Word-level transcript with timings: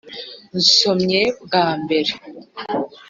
nsomye 0.57 1.21
bwa 1.43 1.65
mbere! 1.81 2.11